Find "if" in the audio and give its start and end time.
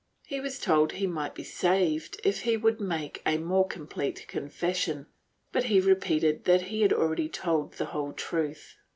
2.23-2.41